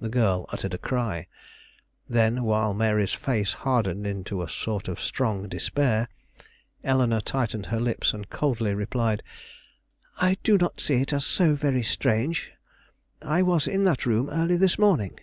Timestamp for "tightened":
7.20-7.66